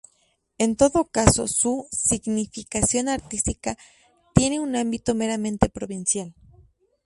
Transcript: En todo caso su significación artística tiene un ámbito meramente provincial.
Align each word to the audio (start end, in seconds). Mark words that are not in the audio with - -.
En 0.57 0.77
todo 0.77 1.05
caso 1.11 1.47
su 1.47 1.87
significación 1.91 3.07
artística 3.07 3.77
tiene 4.33 4.59
un 4.59 4.75
ámbito 4.75 5.13
meramente 5.13 5.69
provincial. 5.69 6.33